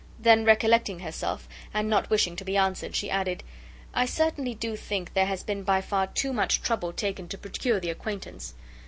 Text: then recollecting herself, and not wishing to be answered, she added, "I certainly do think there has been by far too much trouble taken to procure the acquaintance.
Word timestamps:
then 0.19 0.43
recollecting 0.43 1.01
herself, 1.01 1.47
and 1.75 1.87
not 1.87 2.09
wishing 2.09 2.35
to 2.35 2.43
be 2.43 2.57
answered, 2.57 2.95
she 2.95 3.11
added, 3.11 3.43
"I 3.93 4.07
certainly 4.07 4.55
do 4.55 4.75
think 4.75 5.13
there 5.13 5.27
has 5.27 5.43
been 5.43 5.61
by 5.61 5.81
far 5.81 6.07
too 6.07 6.33
much 6.33 6.63
trouble 6.63 6.91
taken 6.91 7.27
to 7.27 7.37
procure 7.37 7.79
the 7.79 7.91
acquaintance. 7.91 8.55